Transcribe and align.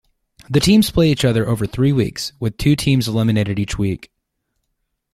The 0.49 0.59
teams 0.59 0.89
play 0.89 1.11
each 1.11 1.23
other 1.23 1.47
over 1.47 1.67
three 1.67 1.91
weeks, 1.91 2.33
with 2.39 2.57
two 2.57 2.75
teams 2.75 3.07
eliminated 3.07 3.59
each 3.59 3.77
week. 3.77 4.11